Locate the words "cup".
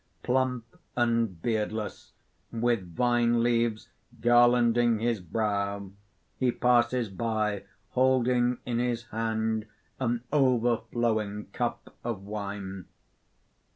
11.53-11.95